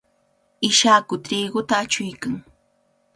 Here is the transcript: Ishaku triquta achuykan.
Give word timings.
Ishaku 0.69 1.13
triquta 1.25 1.73
achuykan. 1.83 2.35